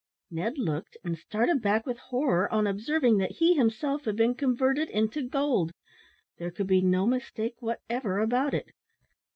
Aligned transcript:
Ned 0.31 0.57
looked, 0.57 0.97
and 1.03 1.15
started 1.15 1.61
back 1.61 1.85
with 1.85 1.99
horror 1.99 2.51
on 2.51 2.65
observing 2.65 3.19
that 3.19 3.33
he 3.33 3.53
himself 3.53 4.05
had 4.05 4.15
been 4.15 4.33
converted 4.33 4.89
into 4.89 5.21
gold. 5.21 5.71
There 6.39 6.49
could 6.49 6.65
be 6.65 6.81
no 6.81 7.05
mistake 7.05 7.57
whatever 7.61 8.17
about 8.17 8.55
it. 8.55 8.71